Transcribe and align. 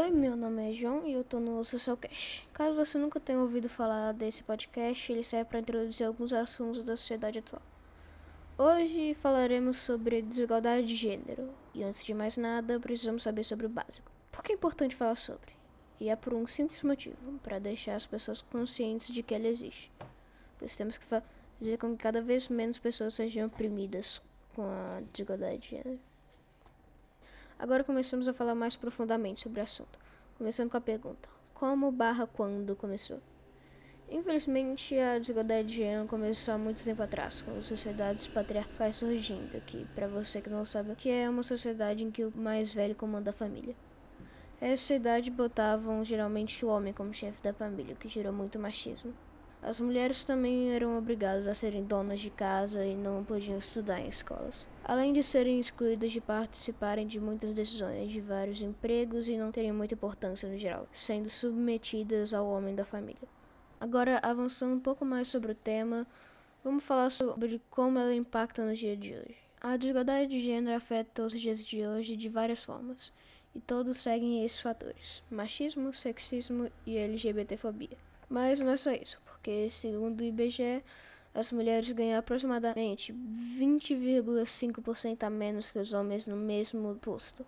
Oi, 0.00 0.10
meu 0.10 0.34
nome 0.34 0.70
é 0.70 0.72
João 0.72 1.06
e 1.06 1.12
eu 1.12 1.22
tô 1.22 1.38
no 1.38 1.62
Socialcast. 1.62 2.48
Caso 2.54 2.74
você 2.74 2.96
nunca 2.96 3.20
tenha 3.20 3.38
ouvido 3.38 3.68
falar 3.68 4.12
desse 4.12 4.42
podcast, 4.42 5.12
ele 5.12 5.22
serve 5.22 5.44
para 5.44 5.58
introduzir 5.58 6.06
alguns 6.06 6.32
assuntos 6.32 6.82
da 6.82 6.96
sociedade 6.96 7.40
atual. 7.40 7.60
Hoje 8.56 9.12
falaremos 9.12 9.76
sobre 9.76 10.22
desigualdade 10.22 10.86
de 10.86 10.96
gênero. 10.96 11.50
E 11.74 11.84
antes 11.84 12.02
de 12.02 12.14
mais 12.14 12.38
nada, 12.38 12.80
precisamos 12.80 13.22
saber 13.22 13.44
sobre 13.44 13.66
o 13.66 13.68
básico. 13.68 14.10
Por 14.32 14.42
que 14.42 14.52
é 14.52 14.54
importante 14.54 14.96
falar 14.96 15.16
sobre? 15.16 15.52
E 16.00 16.08
é 16.08 16.16
por 16.16 16.32
um 16.32 16.46
simples 16.46 16.82
motivo, 16.82 17.38
para 17.42 17.58
deixar 17.58 17.94
as 17.94 18.06
pessoas 18.06 18.40
conscientes 18.40 19.08
de 19.08 19.22
que 19.22 19.34
ela 19.34 19.48
existe. 19.48 19.92
Pois 20.58 20.74
temos 20.76 20.96
que 20.96 21.04
fazer 21.04 21.76
com 21.78 21.90
que 21.90 22.02
cada 22.02 22.22
vez 22.22 22.48
menos 22.48 22.78
pessoas 22.78 23.12
sejam 23.12 23.48
oprimidas 23.48 24.22
com 24.54 24.62
a 24.62 25.02
desigualdade 25.12 25.58
de 25.58 25.68
gênero. 25.68 26.09
Agora 27.60 27.84
começamos 27.84 28.26
a 28.26 28.32
falar 28.32 28.54
mais 28.54 28.74
profundamente 28.74 29.40
sobre 29.40 29.60
o 29.60 29.62
assunto, 29.62 29.98
começando 30.38 30.70
com 30.70 30.78
a 30.78 30.80
pergunta: 30.80 31.28
como 31.52 31.92
barra 31.92 32.26
quando 32.26 32.74
começou? 32.74 33.20
Infelizmente, 34.08 34.98
a 34.98 35.18
desigualdade 35.18 35.68
de 35.68 35.74
gênero 35.76 36.08
começou 36.08 36.54
há 36.54 36.58
muito 36.58 36.82
tempo 36.82 37.02
atrás, 37.02 37.42
com 37.42 37.60
sociedades 37.60 38.26
patriarcais 38.26 38.96
surgindo, 38.96 39.60
que, 39.66 39.84
para 39.94 40.08
você 40.08 40.40
que 40.40 40.48
não 40.48 40.64
sabe 40.64 40.94
que 40.94 41.10
é, 41.10 41.28
uma 41.28 41.42
sociedade 41.42 42.02
em 42.02 42.10
que 42.10 42.24
o 42.24 42.32
mais 42.34 42.72
velho 42.72 42.94
comanda 42.94 43.28
a 43.28 43.34
família. 43.34 43.76
Essa 44.58 44.78
sociedade 44.78 45.30
botavam 45.30 46.02
geralmente 46.02 46.64
o 46.64 46.68
homem 46.68 46.94
como 46.94 47.12
chefe 47.12 47.42
da 47.42 47.52
família, 47.52 47.92
o 47.92 47.98
que 47.98 48.08
gerou 48.08 48.32
muito 48.32 48.58
machismo. 48.58 49.12
As 49.62 49.78
mulheres 49.78 50.24
também 50.24 50.72
eram 50.72 50.96
obrigadas 50.96 51.46
a 51.46 51.54
serem 51.54 51.84
donas 51.84 52.18
de 52.18 52.30
casa 52.30 52.84
e 52.84 52.94
não 52.94 53.22
podiam 53.22 53.58
estudar 53.58 54.00
em 54.00 54.08
escolas. 54.08 54.66
Além 54.82 55.12
de 55.12 55.22
serem 55.22 55.60
excluídas 55.60 56.12
de 56.12 56.20
participarem 56.20 57.06
de 57.06 57.20
muitas 57.20 57.52
decisões, 57.52 58.10
de 58.10 58.22
vários 58.22 58.62
empregos 58.62 59.28
e 59.28 59.36
não 59.36 59.52
terem 59.52 59.70
muita 59.70 59.94
importância 59.94 60.48
no 60.48 60.56
geral, 60.56 60.88
sendo 60.92 61.28
submetidas 61.28 62.32
ao 62.32 62.48
homem 62.48 62.74
da 62.74 62.86
família. 62.86 63.28
Agora, 63.78 64.18
avançando 64.22 64.74
um 64.74 64.80
pouco 64.80 65.04
mais 65.04 65.28
sobre 65.28 65.52
o 65.52 65.54
tema, 65.54 66.06
vamos 66.64 66.82
falar 66.82 67.10
sobre 67.10 67.60
como 67.68 67.98
ela 67.98 68.14
impacta 68.14 68.64
no 68.64 68.74
dia 68.74 68.96
de 68.96 69.12
hoje. 69.12 69.36
A 69.60 69.76
desigualdade 69.76 70.30
de 70.30 70.40
gênero 70.40 70.74
afeta 70.74 71.22
os 71.22 71.38
dias 71.38 71.62
de 71.62 71.86
hoje 71.86 72.16
de 72.16 72.30
várias 72.30 72.64
formas, 72.64 73.12
e 73.54 73.60
todos 73.60 73.98
seguem 73.98 74.42
esses 74.42 74.60
fatores: 74.60 75.22
machismo, 75.30 75.92
sexismo 75.92 76.70
e 76.86 76.96
LGBTfobia. 76.96 77.98
Mas 78.30 78.60
não 78.60 78.70
é 78.70 78.76
só 78.76 78.92
isso, 78.92 79.20
porque 79.24 79.68
segundo 79.68 80.20
o 80.20 80.24
IBGE, 80.24 80.84
as 81.34 81.50
mulheres 81.50 81.90
ganham 81.90 82.16
aproximadamente 82.16 83.12
20,5% 83.12 85.24
a 85.24 85.30
menos 85.30 85.72
que 85.72 85.80
os 85.80 85.92
homens 85.92 86.28
no 86.28 86.36
mesmo 86.36 86.94
posto. 87.02 87.44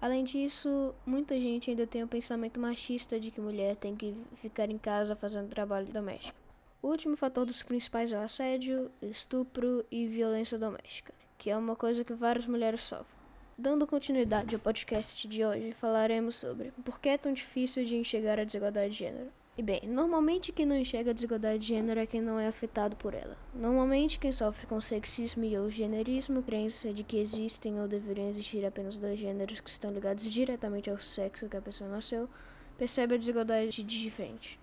Além 0.00 0.24
disso, 0.24 0.94
muita 1.04 1.38
gente 1.38 1.68
ainda 1.70 1.86
tem 1.86 2.02
o 2.02 2.08
pensamento 2.08 2.58
machista 2.58 3.20
de 3.20 3.30
que 3.30 3.42
mulher 3.42 3.76
tem 3.76 3.94
que 3.94 4.16
ficar 4.34 4.70
em 4.70 4.78
casa 4.78 5.14
fazendo 5.14 5.50
trabalho 5.50 5.86
doméstico. 5.86 6.40
O 6.80 6.88
último 6.88 7.14
fator 7.14 7.44
dos 7.44 7.62
principais 7.62 8.10
é 8.10 8.18
o 8.18 8.22
assédio, 8.22 8.90
estupro 9.02 9.84
e 9.90 10.08
violência 10.08 10.58
doméstica, 10.58 11.12
que 11.36 11.50
é 11.50 11.56
uma 11.56 11.76
coisa 11.76 12.02
que 12.02 12.14
várias 12.14 12.46
mulheres 12.46 12.82
sofrem. 12.82 13.20
Dando 13.56 13.86
continuidade 13.86 14.54
ao 14.54 14.60
podcast 14.60 15.28
de 15.28 15.44
hoje, 15.44 15.72
falaremos 15.72 16.36
sobre 16.36 16.72
por 16.84 16.98
que 16.98 17.10
é 17.10 17.18
tão 17.18 17.34
difícil 17.34 17.84
de 17.84 17.96
enxergar 17.96 18.40
a 18.40 18.44
desigualdade 18.44 18.92
de 18.92 18.98
gênero. 18.98 19.30
E 19.62 19.64
bem, 19.64 19.82
normalmente 19.86 20.50
quem 20.50 20.66
não 20.66 20.76
enxerga 20.76 21.12
a 21.12 21.14
desigualdade 21.14 21.60
de 21.60 21.68
gênero 21.68 22.00
é 22.00 22.04
quem 22.04 22.20
não 22.20 22.36
é 22.36 22.48
afetado 22.48 22.96
por 22.96 23.14
ela. 23.14 23.38
Normalmente 23.54 24.18
quem 24.18 24.32
sofre 24.32 24.66
com 24.66 24.80
sexismo 24.80 25.44
e 25.44 25.56
ou 25.56 25.70
generismo, 25.70 26.42
crença 26.42 26.92
de 26.92 27.04
que 27.04 27.16
existem 27.16 27.80
ou 27.80 27.86
deveriam 27.86 28.28
existir 28.28 28.66
apenas 28.66 28.96
dois 28.96 29.20
gêneros 29.20 29.60
que 29.60 29.70
estão 29.70 29.92
ligados 29.92 30.24
diretamente 30.24 30.90
ao 30.90 30.98
sexo 30.98 31.48
que 31.48 31.56
a 31.56 31.62
pessoa 31.62 31.88
nasceu, 31.88 32.28
percebe 32.76 33.14
a 33.14 33.16
desigualdade 33.16 33.84
de 33.84 34.02
diferente. 34.02 34.58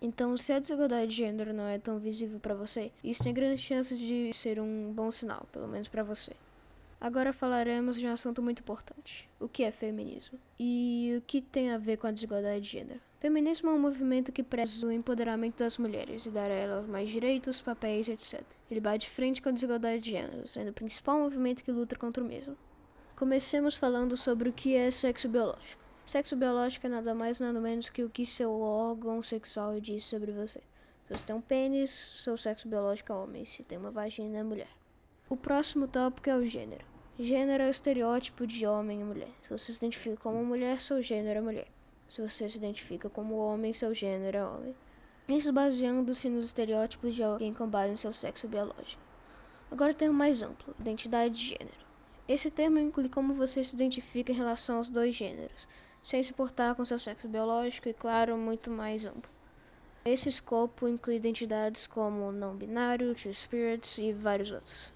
Então, 0.00 0.34
se 0.38 0.50
a 0.50 0.58
desigualdade 0.58 1.08
de 1.08 1.16
gênero 1.18 1.52
não 1.52 1.66
é 1.68 1.78
tão 1.78 1.98
visível 1.98 2.40
para 2.40 2.54
você, 2.54 2.90
isso 3.04 3.22
tem 3.22 3.34
grandes 3.34 3.60
chances 3.60 3.98
de 3.98 4.32
ser 4.32 4.58
um 4.58 4.94
bom 4.94 5.10
sinal, 5.10 5.46
pelo 5.52 5.68
menos 5.68 5.88
para 5.88 6.02
você. 6.02 6.32
Agora 7.04 7.32
falaremos 7.32 7.98
de 7.98 8.06
um 8.06 8.12
assunto 8.12 8.40
muito 8.40 8.60
importante: 8.60 9.28
o 9.40 9.48
que 9.48 9.64
é 9.64 9.72
feminismo 9.72 10.38
e 10.56 11.16
o 11.18 11.22
que 11.22 11.40
tem 11.40 11.72
a 11.72 11.76
ver 11.76 11.96
com 11.96 12.06
a 12.06 12.12
desigualdade 12.12 12.60
de 12.60 12.70
gênero. 12.70 13.00
Feminismo 13.18 13.70
é 13.70 13.72
um 13.72 13.80
movimento 13.80 14.30
que 14.30 14.44
preza 14.44 14.86
o 14.86 14.92
empoderamento 14.92 15.58
das 15.58 15.78
mulheres 15.78 16.26
e 16.26 16.30
dar 16.30 16.48
a 16.48 16.54
elas 16.54 16.86
mais 16.86 17.10
direitos, 17.10 17.60
papéis, 17.60 18.08
etc. 18.08 18.44
Ele 18.70 18.78
bate 18.78 19.10
frente 19.10 19.42
com 19.42 19.48
a 19.48 19.52
desigualdade 19.52 20.00
de 20.00 20.12
gênero, 20.12 20.46
sendo 20.46 20.70
o 20.70 20.72
principal 20.72 21.18
movimento 21.18 21.64
que 21.64 21.72
luta 21.72 21.96
contra 21.96 22.22
o 22.22 22.26
mesmo. 22.26 22.56
Comecemos 23.16 23.76
falando 23.76 24.16
sobre 24.16 24.48
o 24.48 24.52
que 24.52 24.76
é 24.76 24.88
sexo 24.92 25.28
biológico. 25.28 25.82
Sexo 26.06 26.36
biológico 26.36 26.86
é 26.86 26.90
nada 26.90 27.16
mais 27.16 27.40
nada 27.40 27.60
menos 27.60 27.90
que 27.90 28.04
o 28.04 28.10
que 28.10 28.24
seu 28.24 28.52
órgão 28.60 29.24
sexual 29.24 29.80
diz 29.80 30.04
sobre 30.04 30.30
você. 30.30 30.60
Se 31.08 31.18
você 31.18 31.26
tem 31.26 31.34
um 31.34 31.40
pênis, 31.40 31.90
seu 32.22 32.36
sexo 32.36 32.68
biológico 32.68 33.12
é 33.12 33.16
homem. 33.16 33.44
Se 33.44 33.64
tem 33.64 33.76
uma 33.76 33.90
vagina, 33.90 34.38
é 34.38 34.42
mulher. 34.44 34.70
O 35.28 35.36
próximo 35.36 35.88
tópico 35.88 36.30
é 36.30 36.36
o 36.36 36.46
gênero. 36.46 36.91
Gênero 37.18 37.64
é 37.64 37.66
o 37.66 37.70
estereótipo 37.70 38.46
de 38.46 38.66
homem 38.66 39.02
e 39.02 39.04
mulher. 39.04 39.28
Se 39.42 39.50
você 39.50 39.70
se 39.70 39.76
identifica 39.76 40.16
como 40.16 40.42
mulher, 40.42 40.80
seu 40.80 41.02
gênero 41.02 41.40
é 41.40 41.42
mulher. 41.42 41.68
Se 42.08 42.22
você 42.22 42.48
se 42.48 42.56
identifica 42.56 43.10
como 43.10 43.36
homem, 43.36 43.70
seu 43.74 43.92
gênero 43.92 44.38
é 44.38 44.44
homem. 44.44 44.74
Isso 45.28 45.52
baseando-se 45.52 46.30
nos 46.30 46.46
estereótipos 46.46 47.14
de 47.14 47.22
alguém 47.22 47.52
com 47.52 47.68
base 47.68 47.92
em 47.92 47.96
seu 47.96 48.14
sexo 48.14 48.48
biológico. 48.48 49.02
Agora 49.70 49.92
tem 49.92 50.08
um 50.08 50.14
mais 50.14 50.40
amplo, 50.40 50.74
identidade 50.80 51.34
de 51.34 51.48
gênero. 51.50 51.86
Esse 52.26 52.50
termo 52.50 52.78
inclui 52.78 53.10
como 53.10 53.34
você 53.34 53.62
se 53.62 53.74
identifica 53.74 54.32
em 54.32 54.36
relação 54.36 54.78
aos 54.78 54.88
dois 54.88 55.14
gêneros, 55.14 55.68
sem 56.02 56.22
se 56.22 56.32
portar 56.32 56.74
com 56.74 56.84
seu 56.84 56.98
sexo 56.98 57.28
biológico 57.28 57.90
e, 57.90 57.92
claro, 57.92 58.38
muito 58.38 58.70
mais 58.70 59.04
amplo. 59.04 59.30
Esse 60.02 60.30
escopo 60.30 60.88
inclui 60.88 61.16
identidades 61.16 61.86
como 61.86 62.32
não 62.32 62.56
binário, 62.56 63.14
two 63.14 63.32
spirits 63.34 63.98
e 63.98 64.14
vários 64.14 64.50
outros. 64.50 64.91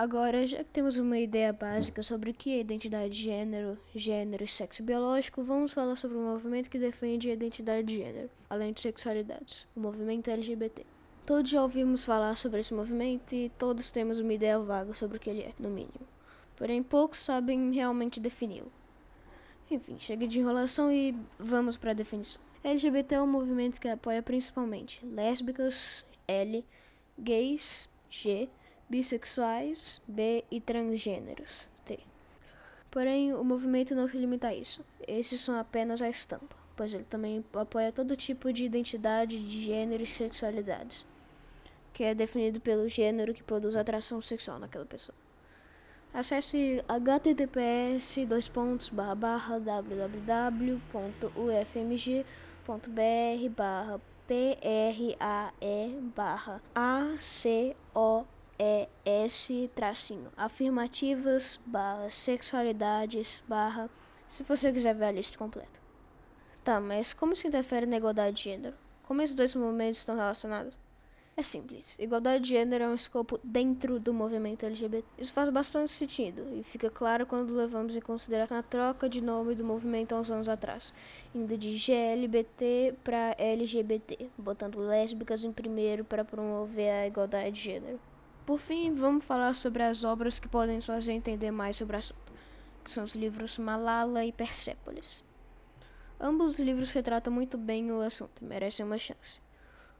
Agora, 0.00 0.46
já 0.46 0.64
que 0.64 0.70
temos 0.70 0.96
uma 0.96 1.18
ideia 1.18 1.52
básica 1.52 2.02
sobre 2.02 2.30
o 2.30 2.34
que 2.34 2.54
é 2.54 2.60
identidade 2.60 3.12
de 3.12 3.22
gênero, 3.22 3.76
gênero 3.94 4.42
e 4.42 4.48
sexo 4.48 4.82
biológico, 4.82 5.42
vamos 5.44 5.74
falar 5.74 5.94
sobre 5.94 6.16
um 6.16 6.24
movimento 6.24 6.70
que 6.70 6.78
defende 6.78 7.28
a 7.28 7.34
identidade 7.34 7.86
de 7.86 7.98
gênero, 7.98 8.30
além 8.48 8.72
de 8.72 8.80
sexualidades, 8.80 9.68
o 9.76 9.80
movimento 9.80 10.30
LGBT. 10.30 10.86
Todos 11.26 11.50
já 11.50 11.62
ouvimos 11.62 12.02
falar 12.02 12.34
sobre 12.38 12.60
esse 12.60 12.72
movimento 12.72 13.34
e 13.34 13.50
todos 13.58 13.92
temos 13.92 14.20
uma 14.20 14.32
ideia 14.32 14.58
vaga 14.58 14.94
sobre 14.94 15.18
o 15.18 15.20
que 15.20 15.28
ele 15.28 15.42
é, 15.42 15.52
no 15.58 15.68
mínimo. 15.68 16.08
Porém, 16.56 16.82
poucos 16.82 17.18
sabem 17.18 17.70
realmente 17.70 18.18
defini-lo. 18.18 18.72
Enfim, 19.70 19.98
chega 19.98 20.26
de 20.26 20.40
enrolação 20.40 20.90
e 20.90 21.14
vamos 21.38 21.76
para 21.76 21.90
a 21.90 21.94
definição. 21.94 22.40
LGBT 22.64 23.16
é 23.16 23.22
um 23.22 23.26
movimento 23.26 23.78
que 23.78 23.86
apoia 23.86 24.22
principalmente 24.22 25.04
lésbicas, 25.04 26.06
L, 26.26 26.64
gays, 27.18 27.86
G, 28.08 28.48
bissexuais, 28.90 30.02
B 30.06 30.44
e 30.50 30.60
transgêneros, 30.60 31.68
T. 31.84 32.00
Porém, 32.90 33.32
o 33.32 33.44
movimento 33.44 33.94
não 33.94 34.08
se 34.08 34.18
limita 34.18 34.48
a 34.48 34.54
isso. 34.54 34.84
Esses 35.06 35.40
são 35.40 35.56
apenas 35.56 36.02
a 36.02 36.08
estampa, 36.08 36.56
pois 36.76 36.92
ele 36.92 37.04
também 37.04 37.44
apoia 37.54 37.92
todo 37.92 38.16
tipo 38.16 38.52
de 38.52 38.64
identidade 38.64 39.38
de 39.38 39.64
gênero 39.64 40.02
e 40.02 40.06
sexualidades, 40.08 41.06
que 41.92 42.02
é 42.02 42.14
definido 42.14 42.60
pelo 42.60 42.88
gênero 42.88 43.32
que 43.32 43.44
produz 43.44 43.76
atração 43.76 44.20
sexual 44.20 44.58
naquela 44.58 44.84
pessoa. 44.84 45.16
Acesse 46.12 46.82
https 46.88 48.16
www.ufmg.br 48.92 50.60
barra 53.56 54.00
prae 54.26 55.16
barra 56.14 56.60
aco 56.74 58.26
ES 58.60 59.50
tracinho 59.74 60.30
afirmativas 60.36 61.58
barra 61.64 62.10
sexualidades 62.10 63.42
barra 63.48 63.88
se 64.28 64.42
você 64.42 64.70
quiser 64.70 64.94
ver 64.94 65.06
a 65.06 65.12
lista 65.12 65.38
completa. 65.38 65.80
Tá, 66.62 66.78
mas 66.78 67.14
como 67.14 67.34
se 67.34 67.48
interfere 67.48 67.86
na 67.86 67.96
igualdade 67.96 68.36
de 68.36 68.44
gênero? 68.44 68.76
Como 69.04 69.22
esses 69.22 69.34
dois 69.34 69.54
movimentos 69.54 70.00
estão 70.00 70.14
relacionados? 70.14 70.74
É 71.36 71.42
simples. 71.42 71.96
Igualdade 71.98 72.44
de 72.44 72.50
gênero 72.50 72.84
é 72.84 72.88
um 72.88 72.94
escopo 72.94 73.40
dentro 73.42 73.98
do 73.98 74.12
movimento 74.12 74.66
LGBT. 74.66 75.02
Isso 75.18 75.32
faz 75.32 75.48
bastante 75.48 75.90
sentido 75.90 76.46
e 76.54 76.62
fica 76.62 76.90
claro 76.90 77.24
quando 77.24 77.54
levamos 77.54 77.96
em 77.96 78.00
consideração 78.00 78.58
a 78.58 78.62
troca 78.62 79.08
de 79.08 79.22
nome 79.22 79.54
do 79.54 79.64
movimento 79.64 80.14
há 80.14 80.20
uns 80.20 80.30
anos 80.30 80.50
atrás, 80.50 80.92
indo 81.34 81.56
de 81.56 81.78
GLBT 81.78 82.94
para 83.02 83.34
LGBT, 83.38 84.28
botando 84.36 84.80
lésbicas 84.80 85.42
em 85.42 85.50
primeiro 85.50 86.04
para 86.04 86.26
promover 86.26 86.90
a 86.90 87.06
igualdade 87.06 87.52
de 87.52 87.60
gênero. 87.62 88.09
Por 88.46 88.58
fim, 88.58 88.92
vamos 88.92 89.24
falar 89.24 89.54
sobre 89.54 89.82
as 89.82 90.02
obras 90.02 90.38
que 90.38 90.48
podem 90.48 90.76
nos 90.76 90.86
fazer 90.86 91.12
entender 91.12 91.50
mais 91.50 91.76
sobre 91.76 91.96
o 91.96 91.98
assunto, 91.98 92.32
que 92.82 92.90
são 92.90 93.04
os 93.04 93.14
livros 93.14 93.58
Malala 93.58 94.24
e 94.24 94.32
Persépolis. 94.32 95.22
Ambos 96.18 96.54
os 96.54 96.60
livros 96.60 96.92
retratam 96.92 97.32
muito 97.32 97.56
bem 97.56 97.90
o 97.92 98.00
assunto 98.00 98.42
e 98.42 98.44
merecem 98.44 98.84
uma 98.84 98.98
chance. 98.98 99.40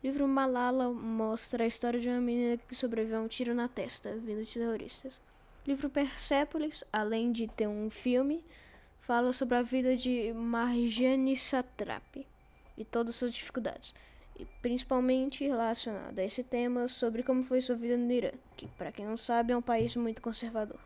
O 0.03 0.07
livro 0.07 0.27
Malala 0.27 0.91
mostra 0.93 1.65
a 1.65 1.67
história 1.67 2.01
de 2.01 2.09
uma 2.09 2.21
menina 2.21 2.57
que 2.57 2.75
sobreviveu 2.75 3.21
a 3.21 3.23
um 3.23 3.29
tiro 3.29 3.55
na 3.55 3.69
testa 3.69 4.17
vindo 4.17 4.45
de 4.45 4.55
terroristas. 4.55 5.21
O 5.65 5.69
livro 5.69 5.91
Persépolis, 5.91 6.83
além 6.93 7.33
de 7.33 7.47
ter 7.47 7.69
um 7.69 7.91
filme, 7.91 8.45
fala 8.99 9.33
sobre 9.33 9.57
a 9.57 9.63
vida 9.63 9.97
de 9.97 10.33
Marjane 10.33 11.37
Satrapi 11.37 12.27
e 12.77 12.85
todas 12.85 13.17
suas 13.17 13.35
dificuldades, 13.35 13.95
principalmente 14.63 15.47
relacionada 15.47 16.23
a 16.23 16.25
esse 16.25 16.45
tema 16.45 16.87
sobre 16.87 17.23
como 17.23 17.43
foi 17.43 17.61
sua 17.61 17.77
vida 17.77 17.97
no 17.97 18.11
Irã, 18.13 18.31
que, 18.57 18.67
para 18.79 18.93
quem 18.93 19.05
não 19.05 19.17
sabe, 19.17 19.53
é 19.53 19.57
um 19.57 19.63
país 19.63 19.97
muito 19.97 20.23
conservador. 20.23 20.79